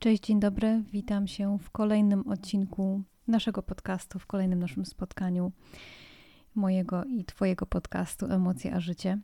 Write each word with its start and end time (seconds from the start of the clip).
Cześć, 0.00 0.22
dzień 0.22 0.40
dobry. 0.40 0.82
Witam 0.92 1.26
się 1.26 1.58
w 1.58 1.70
kolejnym 1.70 2.28
odcinku 2.28 3.02
naszego 3.26 3.62
podcastu, 3.62 4.18
w 4.18 4.26
kolejnym 4.26 4.58
naszym 4.58 4.86
spotkaniu 4.86 5.52
mojego 6.54 7.04
i 7.04 7.24
Twojego 7.24 7.66
podcastu 7.66 8.26
Emocje 8.26 8.74
a 8.74 8.80
Życie. 8.80 9.18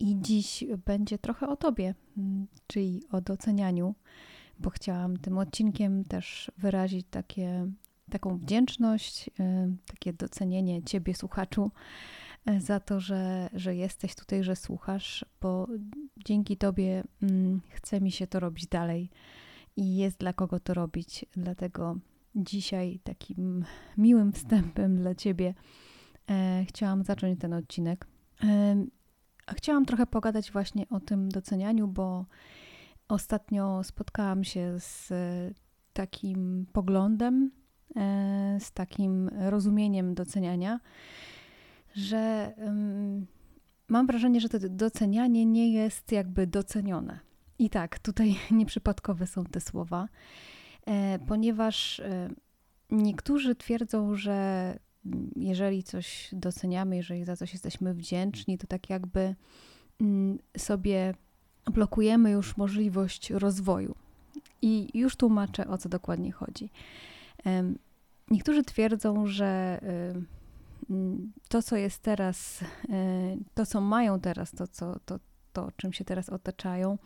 I 0.00 0.16
dziś 0.20 0.64
będzie 0.86 1.18
trochę 1.18 1.48
o 1.48 1.56
Tobie, 1.56 1.94
mm, 2.16 2.46
czyli 2.66 3.02
o 3.10 3.20
docenianiu, 3.20 3.94
bo 4.58 4.70
chciałam 4.70 5.16
tym 5.16 5.38
odcinkiem 5.38 6.04
też 6.04 6.50
wyrazić 6.56 7.06
takie, 7.10 7.70
taką 8.10 8.38
wdzięczność, 8.38 9.28
y, 9.28 9.32
takie 9.86 10.12
docenienie 10.12 10.82
Ciebie, 10.82 11.14
słuchaczu, 11.14 11.70
y, 12.50 12.60
za 12.60 12.80
to, 12.80 13.00
że, 13.00 13.50
że 13.52 13.74
jesteś 13.74 14.14
tutaj, 14.14 14.44
że 14.44 14.56
słuchasz, 14.56 15.24
bo 15.40 15.68
dzięki 16.16 16.56
Tobie 16.56 17.04
mm, 17.22 17.60
chce 17.68 18.00
mi 18.00 18.12
się 18.12 18.26
to 18.26 18.40
robić 18.40 18.66
dalej 18.66 19.10
i 19.78 19.96
jest 19.96 20.18
dla 20.18 20.32
kogo 20.32 20.60
to 20.60 20.74
robić. 20.74 21.26
Dlatego 21.36 21.96
dzisiaj 22.34 23.00
takim 23.04 23.64
miłym 23.96 24.32
wstępem 24.32 24.96
dla 24.96 25.14
Ciebie 25.14 25.54
e, 26.30 26.64
chciałam 26.68 27.04
zacząć 27.04 27.40
ten 27.40 27.52
odcinek. 27.52 28.06
E, 28.44 28.84
chciałam 29.56 29.84
trochę 29.84 30.06
pogadać 30.06 30.52
właśnie 30.52 30.88
o 30.88 31.00
tym 31.00 31.28
docenianiu, 31.28 31.88
bo 31.88 32.26
ostatnio 33.08 33.84
spotkałam 33.84 34.44
się 34.44 34.74
z 34.78 35.12
takim 35.92 36.66
poglądem, 36.72 37.50
e, 37.96 38.58
z 38.60 38.72
takim 38.72 39.28
rozumieniem 39.28 40.14
doceniania, 40.14 40.80
że 41.94 42.54
mam 43.88 44.06
wrażenie, 44.06 44.40
że 44.40 44.48
to 44.48 44.58
docenianie 44.68 45.46
nie 45.46 45.72
jest 45.72 46.12
jakby 46.12 46.46
docenione. 46.46 47.27
I 47.58 47.70
tak, 47.70 47.98
tutaj 47.98 48.36
nieprzypadkowe 48.50 49.26
są 49.26 49.44
te 49.44 49.60
słowa, 49.60 50.08
e, 50.86 51.18
ponieważ 51.18 52.00
e, 52.00 52.28
niektórzy 52.90 53.54
twierdzą, 53.54 54.14
że 54.14 54.78
jeżeli 55.36 55.82
coś 55.82 56.28
doceniamy, 56.32 56.96
jeżeli 56.96 57.24
za 57.24 57.36
coś 57.36 57.52
jesteśmy 57.52 57.94
wdzięczni, 57.94 58.58
to 58.58 58.66
tak 58.66 58.90
jakby 58.90 59.34
mm, 60.00 60.38
sobie 60.56 61.14
blokujemy 61.72 62.30
już 62.30 62.56
możliwość 62.56 63.30
rozwoju. 63.30 63.94
I 64.62 64.98
już 64.98 65.16
tłumaczę, 65.16 65.68
o 65.68 65.78
co 65.78 65.88
dokładnie 65.88 66.32
chodzi. 66.32 66.70
Niektórzy 68.30 68.62
twierdzą, 68.62 69.26
że 69.26 69.80
mm, 70.90 71.32
to, 71.48 71.62
co 71.62 71.76
jest 71.76 72.02
teraz, 72.02 72.60
e, 72.88 73.36
to, 73.54 73.66
co 73.66 73.80
mają 73.80 74.20
teraz, 74.20 74.50
to, 74.50 74.66
co, 74.66 74.98
to, 75.06 75.18
to 75.52 75.68
czym 75.76 75.92
się 75.92 76.04
teraz 76.04 76.28
otaczają, 76.28 76.90
Mm, 76.90 76.98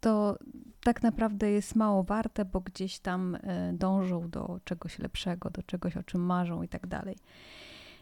to 0.00 0.38
tak 0.84 1.02
naprawdę 1.02 1.50
jest 1.50 1.76
mało 1.76 2.02
warte, 2.02 2.44
bo 2.44 2.60
gdzieś 2.60 2.98
tam 2.98 3.34
e, 3.34 3.72
dążą 3.72 4.30
do 4.30 4.60
czegoś 4.64 4.98
lepszego, 4.98 5.50
do 5.50 5.62
czegoś, 5.62 5.96
o 5.96 6.02
czym 6.02 6.20
marzą 6.20 6.62
i 6.62 6.68
tak 6.68 6.86
dalej. 6.86 7.16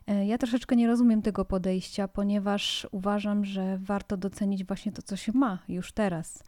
E, 0.07 0.27
ja 0.27 0.39
troszeczkę 0.39 0.77
nie 0.77 0.87
rozumiem 0.87 1.23
tego 1.23 1.45
podejścia, 1.45 2.09
ponieważ 2.09 2.87
uważam, 2.91 3.45
że 3.45 3.79
warto 3.79 4.17
docenić 4.17 4.65
właśnie 4.65 4.93
to, 4.93 5.03
co 5.03 5.17
się 5.17 5.33
ma 5.33 5.59
już 5.69 5.93
teraz, 5.93 6.45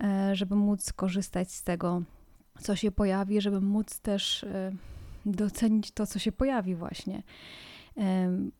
e, 0.00 0.36
żeby 0.36 0.56
móc 0.56 0.92
korzystać 0.92 1.52
z 1.52 1.62
tego, 1.62 2.02
co 2.58 2.76
się 2.76 2.90
pojawi, 2.90 3.40
żeby 3.40 3.60
móc 3.60 4.00
też 4.00 4.46
docenić 5.26 5.90
to, 5.90 6.06
co 6.06 6.18
się 6.18 6.32
pojawi 6.32 6.74
właśnie 6.74 7.22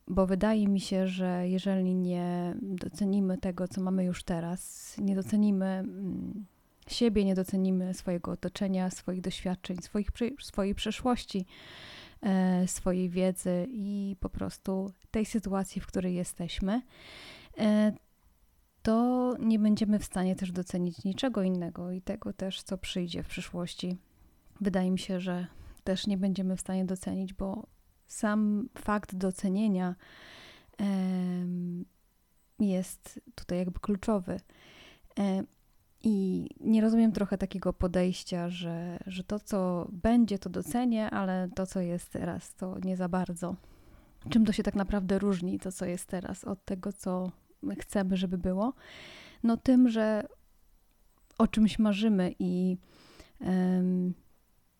bo 0.08 0.27
wydaje 0.27 0.69
mi 0.69 0.80
się, 0.80 1.06
że 1.06 1.48
jeżeli 1.48 1.94
nie 1.94 2.55
docenimy 2.62 3.38
tego, 3.38 3.69
co 3.69 3.80
mamy 3.80 4.05
już 4.05 4.22
teraz, 4.22 4.97
nie 4.98 5.14
docenimy 5.14 5.66
mm, 5.66 6.47
siebie, 6.88 7.24
nie 7.24 7.34
docenimy 7.34 7.94
swojego 7.94 8.30
otoczenia, 8.30 8.91
swoich 8.91 9.20
doświadczeń, 9.20 9.77
swoich, 9.77 10.08
swojej 10.41 10.75
przeszłości, 10.75 11.47
e, 12.22 12.69
swojej 12.69 13.10
wiedzy 13.10 13.66
i 13.70 14.16
po 14.20 14.28
prostu 14.28 14.92
tej 15.10 15.26
sytuacji, 15.26 15.81
w 15.81 15.87
której 15.87 16.14
jesteśmy, 16.14 16.82
e, 17.59 17.93
to 18.82 19.34
nie 19.41 19.59
będziemy 19.59 19.98
w 19.98 20.04
stanie 20.04 20.37
też 20.37 20.53
docenić 20.53 21.04
niczego 21.04 21.43
innego 21.43 21.93
i 21.93 22.03
tego 22.03 22.32
też, 22.32 22.62
co 22.62 22.78
przyjdzie 22.78 23.22
w 23.22 23.28
przyszłości. 23.28 23.97
Wydaje 24.60 24.91
mi 24.91 24.98
się, 24.98 25.20
że 25.20 25.47
też 25.84 26.06
nie 26.06 26.19
będziemy 26.19 26.56
w 26.56 26.60
stanie 26.60 26.84
docenić, 26.84 27.34
bo 27.34 27.66
sam 28.10 28.69
fakt 28.78 29.15
docenienia 29.15 29.94
jest 32.59 33.21
tutaj 33.34 33.59
jakby 33.59 33.81
kluczowy. 33.81 34.41
I 36.03 36.47
nie 36.60 36.81
rozumiem 36.81 37.12
trochę 37.12 37.38
takiego 37.38 37.72
podejścia, 37.72 38.49
że, 38.49 38.99
że 39.06 39.25
to, 39.25 39.41
co 39.41 39.88
będzie, 39.93 40.38
to 40.38 40.50
docenię, 40.50 41.10
ale 41.10 41.49
to, 41.54 41.66
co 41.66 41.81
jest 41.81 42.10
teraz, 42.10 42.54
to 42.54 42.78
nie 42.78 42.97
za 42.97 43.09
bardzo. 43.09 43.56
Czym 44.28 44.44
to 44.44 44.53
się 44.53 44.62
tak 44.62 44.75
naprawdę 44.75 45.19
różni, 45.19 45.59
to, 45.59 45.72
co 45.72 45.87
jest 45.87 46.06
teraz, 46.06 46.44
od 46.44 46.65
tego, 46.65 46.93
co 46.93 47.31
chcemy, 47.81 48.16
żeby 48.16 48.38
było? 48.38 48.72
No, 49.43 49.56
tym, 49.56 49.88
że 49.88 50.26
o 51.38 51.49
czymś 51.49 51.78
marzymy 51.78 52.34
i 52.38 52.76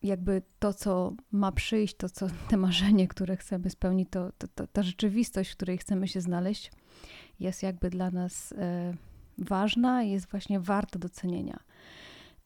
jakby 0.03 0.41
to, 0.59 0.73
co 0.73 1.13
ma 1.31 1.51
przyjść, 1.51 1.95
to, 1.95 2.09
co 2.09 2.27
te 2.49 2.57
marzenie, 2.57 3.07
które 3.07 3.37
chcemy 3.37 3.69
spełnić, 3.69 4.09
to, 4.11 4.31
to, 4.37 4.47
to 4.47 4.67
ta 4.67 4.83
rzeczywistość, 4.83 5.51
w 5.51 5.55
której 5.55 5.77
chcemy 5.77 6.07
się 6.07 6.21
znaleźć, 6.21 6.71
jest 7.39 7.63
jakby 7.63 7.89
dla 7.89 8.11
nas 8.11 8.53
e, 8.57 8.93
ważna 9.37 10.03
i 10.03 10.11
jest 10.11 10.27
właśnie 10.27 10.59
warta 10.59 10.99
docenienia. 10.99 11.59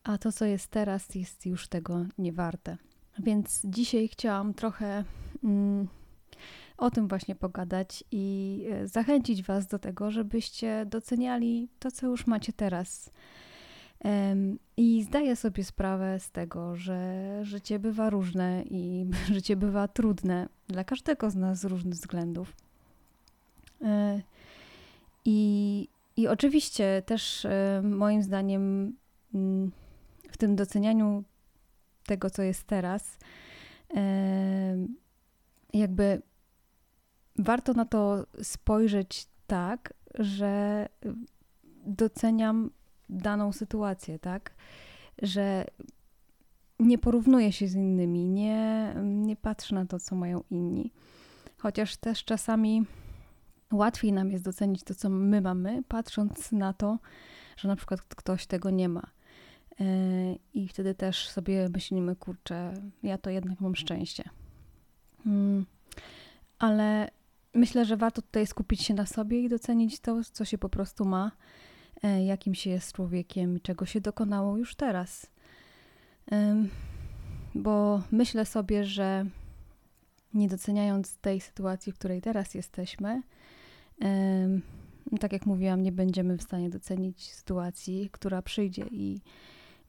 A 0.03 0.17
to, 0.17 0.31
co 0.31 0.45
jest 0.45 0.67
teraz, 0.67 1.15
jest 1.15 1.45
już 1.45 1.67
tego 1.67 2.05
nie 2.17 2.33
warte. 2.33 2.77
Więc 3.19 3.61
dzisiaj 3.65 4.07
chciałam 4.07 4.53
trochę 4.53 5.03
mm, 5.43 5.87
o 6.77 6.91
tym 6.91 7.07
właśnie 7.07 7.35
pogadać 7.35 8.03
i 8.11 8.65
e, 8.71 8.87
zachęcić 8.87 9.43
Was 9.43 9.67
do 9.67 9.79
tego, 9.79 10.11
żebyście 10.11 10.85
doceniali 10.85 11.69
to, 11.79 11.91
co 11.91 12.07
już 12.07 12.27
macie 12.27 12.53
teraz 12.53 13.11
i 14.77 15.03
zdaję 15.03 15.35
sobie 15.35 15.63
sprawę 15.63 16.19
z 16.19 16.31
tego, 16.31 16.75
że 16.75 17.39
życie 17.45 17.79
bywa 17.79 18.09
różne 18.09 18.63
i 18.69 19.05
życie 19.33 19.55
bywa 19.55 19.87
trudne 19.87 20.49
dla 20.67 20.83
każdego 20.83 21.29
z 21.29 21.35
nas 21.35 21.59
z 21.59 21.65
różnych 21.65 21.93
względów. 21.93 22.55
E, 23.81 24.21
I, 25.25 25.87
i 26.17 26.27
oczywiście 26.27 27.03
też 27.05 27.45
e, 27.45 27.81
moim 27.83 28.23
zdaniem 28.23 28.95
mm, 29.33 29.71
w 30.31 30.37
tym 30.37 30.55
docenianiu 30.55 31.23
tego, 32.05 32.29
co 32.29 32.41
jest 32.41 32.63
teraz, 32.63 33.17
jakby 35.73 36.21
warto 37.39 37.73
na 37.73 37.85
to 37.85 38.25
spojrzeć 38.43 39.27
tak, 39.47 39.93
że 40.19 40.85
doceniam 41.85 42.69
daną 43.09 43.51
sytuację, 43.51 44.19
tak? 44.19 44.53
Że 45.21 45.65
nie 46.79 46.97
porównuję 46.97 47.51
się 47.51 47.67
z 47.67 47.75
innymi, 47.75 48.25
nie, 48.25 48.93
nie 49.03 49.35
patrzę 49.35 49.75
na 49.75 49.85
to, 49.85 49.99
co 49.99 50.15
mają 50.15 50.43
inni. 50.49 50.91
Chociaż 51.57 51.97
też 51.97 52.23
czasami 52.23 52.85
łatwiej 53.71 54.13
nam 54.13 54.31
jest 54.31 54.43
docenić 54.43 54.83
to, 54.83 54.95
co 54.95 55.09
my 55.09 55.41
mamy, 55.41 55.83
patrząc 55.87 56.51
na 56.51 56.73
to, 56.73 56.99
że 57.57 57.67
na 57.67 57.75
przykład 57.75 58.01
ktoś 58.01 58.47
tego 58.47 58.69
nie 58.69 58.89
ma. 58.89 59.07
E, 59.79 59.85
I 60.53 60.67
wtedy 60.67 60.95
też 60.95 61.29
sobie 61.29 61.69
myślimy, 61.69 62.15
kurczę, 62.15 62.73
ja 63.03 63.17
to 63.17 63.29
jednak 63.29 63.61
mam 63.61 63.75
szczęście. 63.75 64.23
Hmm. 65.23 65.65
Ale 66.59 67.11
myślę, 67.53 67.85
że 67.85 67.97
warto 67.97 68.21
tutaj 68.21 68.47
skupić 68.47 68.81
się 68.81 68.93
na 68.93 69.05
sobie 69.05 69.41
i 69.41 69.49
docenić 69.49 69.99
to, 69.99 70.21
co 70.31 70.45
się 70.45 70.57
po 70.57 70.69
prostu 70.69 71.05
ma 71.05 71.31
jakim 72.25 72.55
się 72.55 72.69
jest 72.69 72.93
człowiekiem, 72.93 73.59
czego 73.59 73.85
się 73.85 74.01
dokonało 74.01 74.57
już 74.57 74.75
teraz. 74.75 75.31
Bo 77.55 78.01
myślę 78.11 78.45
sobie, 78.45 78.85
że 78.85 79.25
nie 80.33 80.47
doceniając 80.47 81.17
tej 81.17 81.41
sytuacji, 81.41 81.91
w 81.91 81.95
której 81.95 82.21
teraz 82.21 82.53
jesteśmy, 82.53 83.21
tak 85.19 85.33
jak 85.33 85.45
mówiłam, 85.45 85.83
nie 85.83 85.91
będziemy 85.91 86.37
w 86.37 86.43
stanie 86.43 86.69
docenić 86.69 87.33
sytuacji, 87.33 88.09
która 88.11 88.41
przyjdzie 88.41 88.85
i 88.91 89.21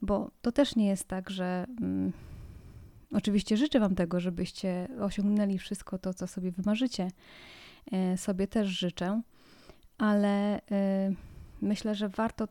bo 0.03 0.31
to 0.43 0.53
też 0.53 0.77
nie 0.77 0.87
jest 0.87 1.09
tak, 1.09 1.31
że 1.31 1.67
um, 1.81 2.13
oczywiście 3.13 3.57
życzę 3.57 3.81
Wam 3.81 3.95
tego, 3.95 4.21
żebyście 4.21 4.89
osiągnęli 5.01 5.59
wszystko 5.59 5.99
to, 5.99 6.15
co 6.15 6.27
sobie 6.27 6.51
wymarzycie. 6.51 7.11
E, 7.93 8.17
sobie 8.17 8.47
też 8.47 8.69
życzę, 8.69 9.23
ale 9.99 10.61
e, 10.71 11.13
myślę, 11.61 11.95
że 11.95 12.09
warto 12.09 12.49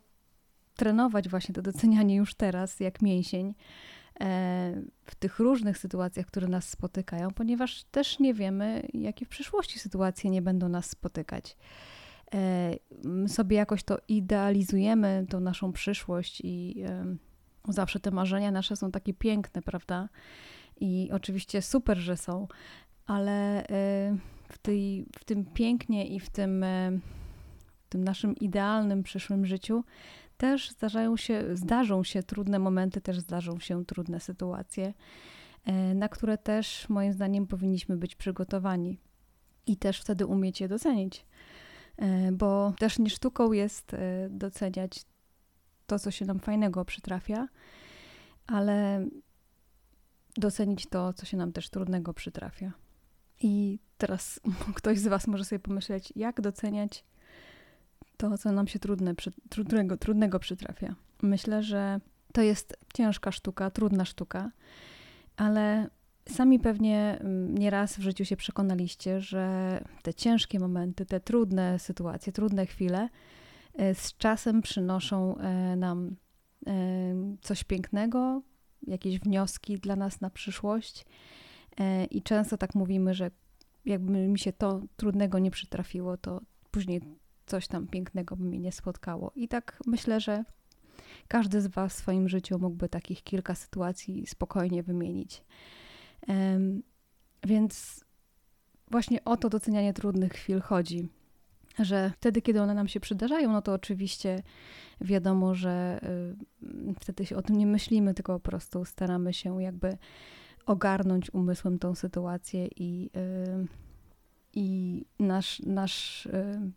trenować 0.76 1.30
właśnie 1.30 1.56
to 1.56 1.62
docenianie 1.62 2.16
już 2.16 2.34
teraz, 2.34 2.80
jak 2.80 3.02
mięsień, 3.02 3.56
e, 4.20 4.82
w 5.06 5.16
tych 5.16 5.40
różnych 5.40 5.78
sytuacjach, 5.78 6.26
które 6.26 6.48
nas 6.48 6.70
spotykają, 6.70 7.32
ponieważ 7.32 7.84
też 7.84 8.20
nie 8.20 8.34
wiemy, 8.34 8.88
jakie 8.94 9.26
w 9.26 9.30
przyszłości 9.30 9.80
sytuacje 9.80 10.30
nie 10.30 10.42
będą 10.42 10.70
nas 10.70 10.90
spotykać. 10.90 11.58
My 13.04 13.30
sobie 13.30 13.58
jakoś 13.58 13.84
to 13.84 13.98
idealizujemy, 14.08 15.26
tą 15.30 15.40
naszą 15.40 15.74
przyszłość 15.74 16.42
i 16.44 16.84
zawsze 17.68 18.00
te 18.00 18.12
marzenia 18.12 18.52
nasze 18.52 18.76
są 18.76 18.92
takie 18.92 19.14
piękne, 19.14 19.62
prawda? 19.62 20.10
I 20.80 21.10
oczywiście 21.14 21.62
super, 21.62 21.98
że 21.98 22.18
są, 22.18 22.48
ale 23.06 23.66
w, 24.50 24.58
tej, 24.62 25.06
w 25.20 25.24
tym 25.24 25.46
pięknie 25.46 26.08
i 26.08 26.20
w 26.20 26.30
tym, 26.30 26.66
tym 27.96 28.04
naszym 28.04 28.36
idealnym 28.36 29.04
przyszłym 29.04 29.46
życiu 29.46 29.84
też 30.38 30.70
zdarzają 30.70 31.18
się, 31.18 31.56
zdarzą 31.56 32.04
się 32.04 32.24
trudne 32.24 32.60
momenty, 32.60 33.02
też 33.02 33.20
zdarzą 33.20 33.60
się 33.60 33.86
trudne 33.86 34.20
sytuacje, 34.20 34.94
y, 35.68 35.72
na 35.96 36.10
które 36.10 36.38
też 36.38 36.90
moim 36.90 37.14
zdaniem 37.14 37.48
powinniśmy 37.48 37.98
być 37.98 38.16
przygotowani 38.16 39.00
i 39.68 39.78
też 39.78 40.02
wtedy 40.02 40.26
umieć 40.26 40.62
je 40.62 40.68
docenić. 40.68 41.26
Bo 42.32 42.74
też 42.80 43.00
nie 43.00 43.10
sztuką 43.10 43.52
jest 43.52 43.96
doceniać 44.30 45.06
to, 45.88 46.00
co 46.00 46.12
się 46.12 46.26
nam 46.26 46.40
fajnego 46.40 46.86
przytrafia, 46.86 47.48
ale 48.48 49.08
docenić 50.38 50.86
to, 50.90 51.14
co 51.14 51.26
się 51.26 51.38
nam 51.38 51.52
też 51.52 51.70
trudnego 51.70 52.14
przytrafia. 52.14 52.74
I 53.42 53.80
teraz 53.98 54.40
ktoś 54.78 55.00
z 55.00 55.08
Was 55.08 55.28
może 55.28 55.46
sobie 55.46 55.60
pomyśleć, 55.60 56.14
jak 56.16 56.42
doceniać 56.42 57.04
to, 58.18 58.38
co 58.38 58.52
nam 58.52 58.68
się 58.68 58.80
trudne, 58.80 59.14
trudnego, 59.50 59.98
trudnego 59.98 60.40
przytrafia. 60.40 60.96
Myślę, 61.22 61.64
że 61.64 62.00
to 62.34 62.42
jest 62.42 62.78
ciężka 62.94 63.32
sztuka, 63.32 63.72
trudna 63.72 64.06
sztuka, 64.06 64.52
ale 65.38 65.90
sami 66.30 66.60
pewnie 66.60 67.18
mm, 67.20 67.58
nieraz 67.58 67.98
w 67.98 68.02
życiu 68.02 68.26
się 68.26 68.38
przekonaliście, 68.38 69.22
że 69.22 69.80
te 70.04 70.14
ciężkie 70.14 70.60
momenty, 70.60 71.06
te 71.06 71.20
trudne 71.20 71.80
sytuacje, 71.80 72.34
trudne 72.34 72.66
chwile 72.66 73.10
e, 73.74 73.96
z 73.96 74.18
czasem 74.18 74.62
przynoszą 74.62 75.38
e, 75.38 75.76
nam 75.76 76.16
e, 76.68 76.72
coś 77.42 77.64
pięknego, 77.64 78.42
jakieś 78.88 79.20
wnioski 79.20 79.80
dla 79.80 79.96
nas 79.96 80.22
na 80.22 80.30
przyszłość. 80.30 81.06
I 82.12 82.22
często 82.22 82.58
tak 82.58 82.76
mówimy, 82.76 83.14
że 83.14 83.32
jakby 83.86 84.28
mi 84.28 84.40
się 84.40 84.54
to 84.54 84.82
trudnego 84.96 85.40
nie 85.40 85.52
przytrafiło, 85.52 86.18
to 86.18 86.42
później 86.72 87.02
coś 87.46 87.68
tam 87.68 87.88
pięknego 87.88 88.36
by 88.36 88.44
mnie 88.44 88.60
nie 88.60 88.72
spotkało. 88.72 89.32
I 89.36 89.48
tak 89.48 89.80
myślę, 89.86 90.20
że 90.20 90.44
każdy 91.28 91.62
z 91.62 91.68
Was 91.68 91.94
w 91.94 91.98
swoim 91.98 92.30
życiu 92.30 92.60
mógłby 92.60 92.90
takich 92.90 93.24
kilka 93.24 93.56
sytuacji 93.56 94.28
spokojnie 94.28 94.84
wymienić. 94.84 95.44
Więc 97.44 98.06
właśnie 98.92 99.24
o 99.26 99.38
to 99.38 99.50
docenianie 99.50 99.94
trudnych 99.94 100.34
chwil 100.34 100.62
chodzi 100.62 101.10
że 101.80 102.12
wtedy, 102.16 102.42
kiedy 102.42 102.62
one 102.62 102.74
nam 102.74 102.88
się 102.88 103.00
przydarzają, 103.00 103.52
no 103.52 103.62
to 103.62 103.74
oczywiście 103.74 104.44
wiadomo, 105.02 105.56
że 105.56 106.00
y, 106.64 106.94
wtedy 107.00 107.26
się 107.26 107.36
o 107.38 107.42
tym 107.42 107.58
nie 107.58 107.68
myślimy, 107.68 108.14
tylko 108.14 108.34
po 108.34 108.40
prostu 108.40 108.86
staramy 108.86 109.34
się 109.34 109.62
jakby 109.62 109.98
ogarnąć 110.66 111.34
umysłem 111.34 111.80
tą 111.80 111.96
sytuację 111.96 112.68
i, 112.76 113.10
y, 113.18 113.68
i 114.54 115.06
nasz, 115.20 115.60
nasz 115.60 116.26
y, 116.26 116.72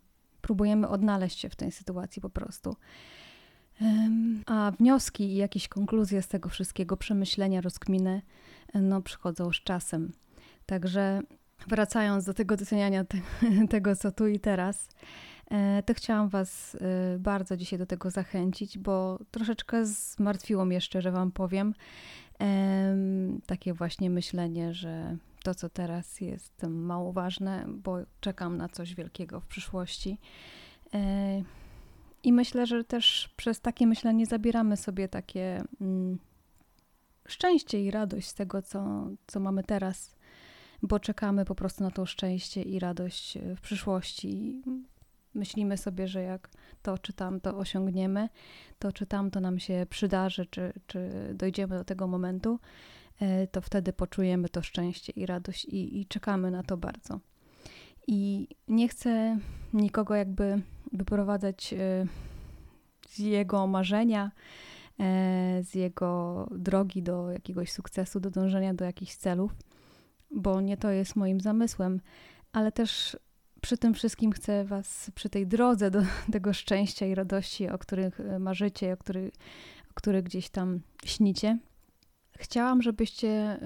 próbujemy 0.49 0.87
odnaleźć 0.87 1.39
się 1.39 1.49
w 1.49 1.55
tej 1.55 1.71
sytuacji 1.71 2.21
po 2.21 2.29
prostu. 2.29 2.75
A 4.45 4.71
wnioski 4.71 5.23
i 5.23 5.35
jakieś 5.35 5.67
konkluzje 5.67 6.21
z 6.21 6.27
tego 6.27 6.49
wszystkiego, 6.49 6.97
przemyślenia, 6.97 7.61
rozkminy, 7.61 8.21
no 8.73 9.01
przychodzą 9.01 9.51
z 9.51 9.55
czasem. 9.55 10.11
Także 10.65 11.21
wracając 11.67 12.25
do 12.25 12.33
tego 12.33 12.57
doceniania 12.57 13.05
te, 13.05 13.17
tego, 13.75 13.95
co 13.95 14.11
tu 14.11 14.27
i 14.27 14.39
teraz, 14.39 14.89
e, 15.51 15.83
to 15.83 15.93
chciałam 15.93 16.29
Was 16.29 16.77
e, 16.81 17.19
bardzo 17.19 17.57
dzisiaj 17.57 17.79
do 17.79 17.85
tego 17.85 18.09
zachęcić, 18.09 18.77
bo 18.77 19.19
troszeczkę 19.31 19.85
zmartwiło 19.85 20.65
mnie, 20.65 20.81
szczerze 20.81 21.11
Wam 21.11 21.31
powiem, 21.31 21.73
takie 23.45 23.73
właśnie 23.73 24.09
myślenie, 24.09 24.73
że 24.73 25.17
to, 25.43 25.55
co 25.55 25.69
teraz 25.69 26.21
jest 26.21 26.63
mało 26.69 27.13
ważne, 27.13 27.65
bo 27.67 27.97
czekam 28.19 28.57
na 28.57 28.69
coś 28.69 28.95
wielkiego 28.95 29.39
w 29.39 29.47
przyszłości. 29.47 30.19
E, 30.93 31.43
I 32.23 32.33
myślę, 32.33 32.67
że 32.67 32.83
też 32.83 33.33
przez 33.37 33.61
takie 33.61 33.87
myślenie 33.87 34.25
zabieramy 34.25 34.77
sobie 34.77 35.07
takie 35.07 35.63
mm, 35.81 36.19
szczęście 37.27 37.83
i 37.83 37.91
radość 37.91 38.27
z 38.27 38.33
tego, 38.33 38.61
co, 38.61 39.09
co 39.27 39.39
mamy 39.39 39.63
teraz 39.63 40.19
bo 40.81 40.99
czekamy 40.99 41.45
po 41.45 41.55
prostu 41.55 41.83
na 41.83 41.91
to 41.91 42.05
szczęście 42.05 42.61
i 42.61 42.79
radość 42.79 43.37
e, 43.37 43.55
w 43.55 43.61
przyszłości. 43.61 44.61
Myślimy 45.33 45.77
sobie, 45.77 46.07
że 46.07 46.23
jak 46.23 46.49
to 46.81 46.97
czy 46.97 47.13
tamto 47.13 47.57
osiągniemy, 47.57 48.29
to 48.79 48.91
czy 48.91 49.05
tamto 49.05 49.39
nam 49.39 49.59
się 49.59 49.87
przydarzy, 49.89 50.45
czy, 50.45 50.73
czy 50.87 51.09
dojdziemy 51.33 51.77
do 51.77 51.83
tego 51.83 52.07
momentu, 52.07 52.59
to 53.51 53.61
wtedy 53.61 53.93
poczujemy 53.93 54.49
to 54.49 54.61
szczęście 54.61 55.13
i 55.15 55.25
radość 55.25 55.65
i, 55.65 55.99
i 55.99 56.05
czekamy 56.05 56.51
na 56.51 56.63
to 56.63 56.77
bardzo. 56.77 57.19
I 58.07 58.47
nie 58.67 58.87
chcę 58.87 59.37
nikogo 59.73 60.15
jakby 60.15 60.61
wyprowadzać 60.93 61.73
e, 61.73 62.05
z 63.09 63.19
jego 63.19 63.67
marzenia, 63.67 64.31
z 65.61 65.75
jego 65.75 66.47
drogi 66.51 67.03
do 67.03 67.31
jakiegoś 67.31 67.71
sukcesu, 67.71 68.19
do 68.19 68.29
dążenia 68.29 68.73
do 68.73 68.85
jakichś 68.85 69.15
celów 69.15 69.55
bo 70.31 70.61
nie 70.61 70.77
to 70.77 70.89
jest 70.89 71.15
moim 71.15 71.41
zamysłem, 71.41 72.01
ale 72.51 72.71
też 72.71 73.17
przy 73.61 73.77
tym 73.77 73.93
wszystkim 73.93 74.31
chcę 74.31 74.65
Was 74.65 75.11
przy 75.15 75.29
tej 75.29 75.47
drodze 75.47 75.91
do 75.91 76.01
tego 76.31 76.53
szczęścia 76.53 77.05
i 77.05 77.15
radości, 77.15 77.69
o 77.69 77.77
których 77.77 78.19
e, 78.19 78.39
marzycie, 78.39 78.93
o 78.93 78.97
których, 78.97 79.33
o 79.91 79.93
których 79.93 80.23
gdzieś 80.23 80.49
tam 80.49 80.79
śnicie. 81.05 81.57
Chciałam, 82.41 82.81
żebyście 82.81 83.59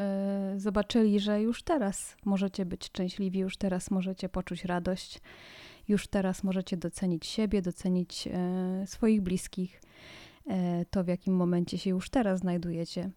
y, 0.55 0.59
zobaczyli, 0.59 1.19
że 1.19 1.41
już 1.41 1.63
teraz 1.63 2.15
możecie 2.25 2.65
być 2.65 2.85
szczęśliwi, 2.85 3.39
już 3.39 3.57
teraz 3.57 3.91
możecie 3.91 4.29
poczuć 4.29 4.65
radość, 4.65 5.21
już 5.87 6.07
teraz 6.07 6.43
możecie 6.43 6.77
docenić 6.77 7.25
siebie, 7.25 7.61
docenić 7.61 8.27
y, 8.27 8.87
swoich 8.87 9.21
bliskich, 9.21 9.81
y, 10.47 10.51
to 10.89 11.03
w 11.03 11.07
jakim 11.07 11.35
momencie 11.35 11.77
się 11.77 11.89
już 11.89 12.09
teraz 12.09 12.39
znajdujecie. 12.39 13.11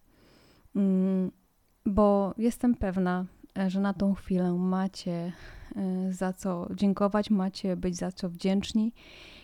Mm, 0.75 1.31
bo 1.85 2.33
jestem 2.37 2.75
pewna, 2.75 3.25
że 3.67 3.79
na 3.79 3.93
tą 3.93 4.13
chwilę 4.13 4.53
macie 4.53 5.33
za 6.09 6.33
co 6.33 6.67
dziękować, 6.75 7.29
macie 7.29 7.75
być 7.75 7.95
za 7.95 8.11
co 8.11 8.29
wdzięczni 8.29 8.93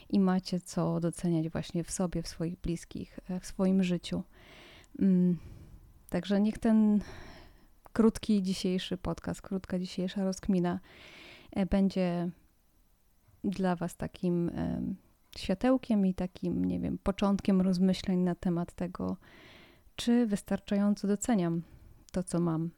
i 0.10 0.20
macie 0.20 0.60
co 0.60 1.00
doceniać 1.00 1.50
właśnie 1.50 1.84
w 1.84 1.92
sobie, 1.92 2.22
w 2.22 2.28
swoich 2.28 2.56
bliskich, 2.60 3.20
w 3.42 3.46
swoim 3.46 3.84
życiu. 3.84 4.24
Także 6.14 6.42
niech 6.42 6.58
ten 6.58 7.02
krótki 7.94 8.42
dzisiejszy 8.42 8.98
podcast, 8.98 9.42
krótka 9.42 9.80
dzisiejsza 9.80 10.24
rozkmina 10.24 10.80
będzie 11.70 12.30
dla 13.44 13.76
Was 13.76 13.96
takim 13.96 14.52
światełkiem 15.38 16.06
i 16.06 16.14
takim, 16.14 16.66
nie 16.66 16.80
wiem, 16.80 16.98
początkiem 16.98 17.62
rozmyśleń 17.62 18.20
na 18.20 18.36
temat 18.36 18.74
tego, 18.74 19.18
czy 19.96 20.26
wystarczająco 20.26 21.08
doceniam 21.08 21.62
to, 22.12 22.24
co 22.24 22.40
mam 22.40 22.70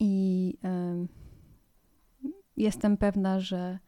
i 0.00 0.54
jestem 2.56 2.96
pewna, 2.96 3.40
że 3.40 3.78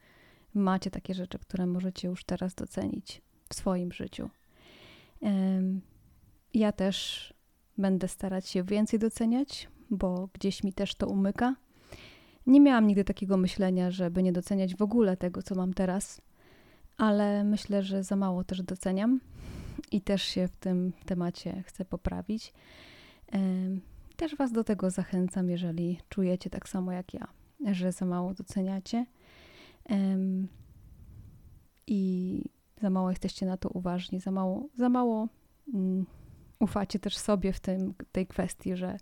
macie 0.54 0.90
takie 0.90 1.14
rzeczy, 1.14 1.38
które 1.38 1.66
możecie 1.66 2.08
już 2.08 2.24
teraz 2.24 2.54
docenić 2.54 3.22
w 3.48 3.54
swoim 3.54 3.92
życiu. 3.92 4.30
Ja 6.54 6.72
też 6.72 7.34
będę 7.78 8.08
starać 8.08 8.48
się 8.48 8.62
więcej 8.62 8.98
doceniać, 8.98 9.68
bo 9.90 10.28
gdzieś 10.32 10.64
mi 10.64 10.72
też 10.72 10.94
to 10.94 11.06
umyka. 11.06 11.56
Nie 12.46 12.60
miałam 12.60 12.86
nigdy 12.86 13.04
takiego 13.04 13.36
myślenia, 13.36 13.90
żeby 13.90 14.22
nie 14.22 14.32
doceniać 14.32 14.76
w 14.76 14.82
ogóle 14.82 15.16
tego, 15.16 15.42
co 15.42 15.54
mam 15.54 15.74
teraz, 15.74 16.20
ale 16.96 17.44
myślę, 17.44 17.82
że 17.82 18.02
za 18.02 18.16
mało 18.16 18.44
też 18.44 18.62
doceniam 18.62 19.20
i 19.92 20.00
też 20.00 20.22
się 20.22 20.48
w 20.48 20.56
tym 20.56 20.92
temacie 21.06 21.62
chcę 21.66 21.84
poprawić. 21.84 22.52
Też 24.16 24.36
Was 24.36 24.52
do 24.52 24.64
tego 24.64 24.90
zachęcam, 24.90 25.50
jeżeli 25.50 25.98
czujecie 26.08 26.50
tak 26.50 26.68
samo 26.68 26.92
jak 26.92 27.14
ja, 27.14 27.28
że 27.72 27.92
za 27.92 28.06
mało 28.06 28.34
doceniacie 28.34 29.06
i 31.86 32.42
za 32.80 32.90
mało 32.90 33.10
jesteście 33.10 33.46
na 33.46 33.56
to 33.56 33.68
uważni, 33.68 34.20
za 34.20 34.30
mało, 34.30 34.68
za 34.76 34.88
mało 34.88 35.28
um, 35.72 36.06
ufacie 36.62 36.98
też 36.98 37.16
sobie 37.16 37.52
w 37.52 37.60
tym, 37.60 37.94
tej 38.12 38.26
kwestii, 38.26 38.76
że 38.76 38.96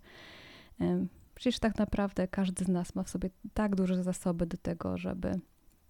przecież 1.35 1.59
tak 1.59 1.77
naprawdę 1.77 2.27
każdy 2.27 2.65
z 2.65 2.67
nas 2.67 2.95
ma 2.95 3.03
w 3.03 3.09
sobie 3.09 3.29
tak 3.53 3.75
duże 3.75 4.03
zasoby 4.03 4.45
do 4.45 4.57
tego, 4.57 4.97
żeby 4.97 5.39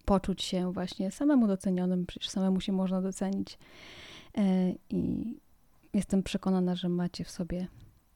poczuć 0.05 0.43
się 0.43 0.73
właśnie 0.73 1.11
samemu 1.11 1.47
docenionym, 1.47 2.05
przecież 2.05 2.29
samemu 2.29 2.61
się 2.61 2.71
można 2.71 3.01
docenić. 3.01 3.59
E, 4.37 4.71
I 4.89 5.35
jestem 5.93 6.23
przekonana, 6.23 6.75
że 6.75 6.89
macie 6.89 7.23
w 7.23 7.31
sobie 7.31 7.67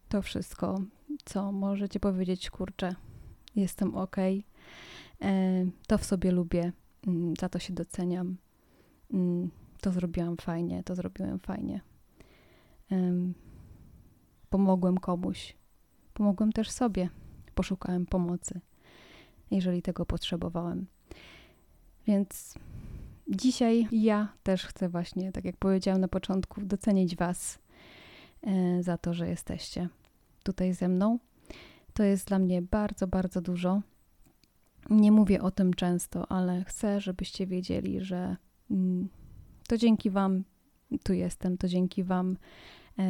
to 0.09 0.21
wszystko, 0.21 0.81
co 1.25 1.51
możecie 1.51 1.99
powiedzieć, 1.99 2.49
kurczę, 2.49 2.95
jestem 3.55 3.95
ok, 3.95 4.17
e, 4.17 4.41
to 5.87 5.97
w 5.97 6.05
sobie 6.05 6.31
lubię, 6.31 6.71
mm, 7.07 7.33
za 7.39 7.49
to 7.49 7.59
się 7.59 7.73
doceniam, 7.73 8.37
mm, 9.13 9.49
to 9.81 9.91
zrobiłam 9.91 10.37
fajnie, 10.37 10.83
to 10.83 10.95
zrobiłem 10.95 11.39
fajnie. 11.39 11.81
Pomogłem 14.49 14.97
komuś. 14.97 15.55
Pomogłem 16.13 16.51
też 16.51 16.71
sobie, 16.71 17.09
poszukałem 17.55 18.05
pomocy, 18.05 18.61
jeżeli 19.51 19.81
tego 19.81 20.05
potrzebowałem. 20.05 20.85
Więc 22.07 22.55
dzisiaj 23.27 23.87
ja 23.91 24.33
też 24.43 24.65
chcę 24.65 24.89
właśnie, 24.89 25.31
tak 25.31 25.45
jak 25.45 25.57
powiedziałam 25.57 26.01
na 26.01 26.07
początku, 26.07 26.61
docenić 26.61 27.15
Was 27.15 27.59
e, 28.41 28.83
za 28.83 28.97
to, 28.97 29.13
że 29.13 29.29
jesteście 29.29 29.89
tutaj 30.43 30.73
ze 30.73 30.87
mną. 30.87 31.19
To 31.93 32.03
jest 32.03 32.27
dla 32.27 32.39
mnie 32.39 32.61
bardzo, 32.61 33.07
bardzo 33.07 33.41
dużo. 33.41 33.81
Nie 34.89 35.11
mówię 35.11 35.41
o 35.41 35.51
tym 35.51 35.73
często, 35.73 36.31
ale 36.31 36.63
chcę, 36.63 37.01
żebyście 37.01 37.47
wiedzieli, 37.47 38.01
że 38.01 38.35
mm, 38.71 39.09
to 39.67 39.77
dzięki 39.77 40.09
Wam 40.09 40.43
tu 41.03 41.13
jestem, 41.13 41.57
to 41.57 41.67
dzięki 41.67 42.03
Wam 42.03 42.37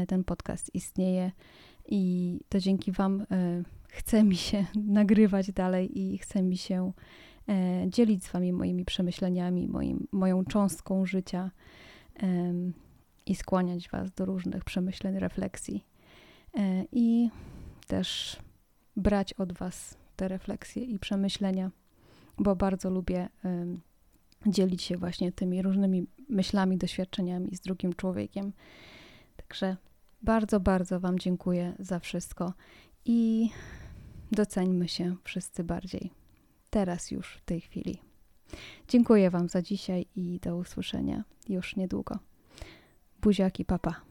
ten 0.08 0.24
podcast 0.24 0.76
istnieje 0.76 1.32
i 1.90 2.40
to 2.50 2.60
dzięki 2.60 2.92
Wam 2.92 3.22
e, 3.32 3.64
chce 3.88 4.24
mi 4.24 4.36
się 4.36 4.66
nagrywać 5.00 5.52
dalej 5.52 6.00
i 6.00 6.18
chce 6.18 6.44
mi 6.44 6.58
się 6.58 6.92
e, 7.50 7.86
dzielić 7.90 8.24
z 8.24 8.32
Wami 8.32 8.54
moimi 8.54 8.86
przemyśleniami, 8.86 9.68
moim, 9.68 10.08
moją 10.12 10.46
cząstką 10.46 11.06
życia 11.06 11.52
i 13.26 13.36
skłaniać 13.36 13.90
Was 13.90 14.12
do 14.12 14.26
różnych 14.26 14.64
przemyśleń, 14.64 15.20
refleksji. 15.20 15.86
I 16.92 17.30
też 17.88 18.40
brać 18.96 19.34
od 19.34 19.54
Was 19.54 19.98
te 20.16 20.28
refleksje 20.28 20.84
i 20.84 21.00
przemyślenia, 21.00 21.72
bo 22.38 22.56
bardzo 22.56 22.90
lubię 22.90 23.30
dzielić 24.48 24.84
się 24.84 24.98
właśnie 24.98 25.32
tymi 25.32 25.62
różnymi 25.62 26.08
myślami, 26.30 26.78
doświadczeniami 26.78 27.56
z 27.56 27.62
drugim 27.62 27.94
człowiekiem. 27.94 28.54
Także 29.48 29.78
bardzo, 30.22 30.60
bardzo 30.60 31.00
Wam 31.00 31.20
dziękuję 31.20 31.74
za 31.80 32.00
wszystko 32.00 32.54
i 33.06 33.50
doceńmy 34.32 34.88
się 34.88 35.16
wszyscy 35.24 35.64
bardziej. 35.64 36.12
Teraz 36.70 37.12
już, 37.12 37.36
w 37.36 37.42
tej 37.46 37.62
chwili. 37.62 38.02
Dziękuję 38.88 39.30
Wam 39.30 39.50
za 39.50 39.62
dzisiaj 39.62 40.06
i 40.16 40.40
do 40.40 40.58
usłyszenia 40.58 41.24
już 41.50 41.76
niedługo. 41.76 42.20
Buziaki, 43.22 43.66
papa. 43.66 44.05